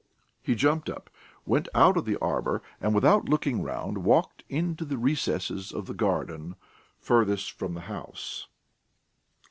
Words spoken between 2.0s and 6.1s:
the arbour, and, without looking round, walked into the recesses of the